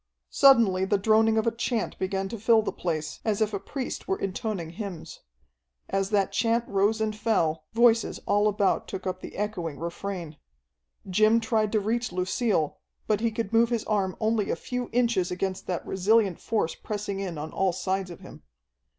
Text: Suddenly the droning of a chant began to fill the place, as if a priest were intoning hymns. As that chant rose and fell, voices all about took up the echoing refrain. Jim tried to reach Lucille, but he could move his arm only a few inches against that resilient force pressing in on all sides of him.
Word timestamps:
Suddenly 0.31 0.85
the 0.85 0.97
droning 0.97 1.37
of 1.37 1.45
a 1.45 1.51
chant 1.51 1.99
began 1.99 2.27
to 2.29 2.39
fill 2.39 2.63
the 2.63 2.71
place, 2.71 3.19
as 3.23 3.39
if 3.39 3.53
a 3.53 3.59
priest 3.59 4.07
were 4.07 4.17
intoning 4.17 4.71
hymns. 4.71 5.19
As 5.91 6.09
that 6.09 6.31
chant 6.31 6.67
rose 6.67 6.99
and 6.99 7.15
fell, 7.15 7.65
voices 7.73 8.19
all 8.25 8.47
about 8.47 8.87
took 8.87 9.05
up 9.05 9.21
the 9.21 9.35
echoing 9.35 9.77
refrain. 9.77 10.37
Jim 11.07 11.39
tried 11.39 11.71
to 11.73 11.79
reach 11.79 12.11
Lucille, 12.11 12.79
but 13.05 13.19
he 13.19 13.29
could 13.29 13.53
move 13.53 13.69
his 13.69 13.83
arm 13.83 14.17
only 14.19 14.49
a 14.49 14.55
few 14.55 14.89
inches 14.91 15.29
against 15.29 15.67
that 15.67 15.85
resilient 15.85 16.39
force 16.39 16.73
pressing 16.73 17.19
in 17.19 17.37
on 17.37 17.51
all 17.51 17.71
sides 17.71 18.09
of 18.09 18.21
him. 18.21 18.41